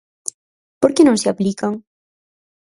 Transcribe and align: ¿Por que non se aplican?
¿Por 0.81 0.91
que 0.95 1.03
non 1.05 1.17
se 1.21 1.27
aplican? 1.33 1.73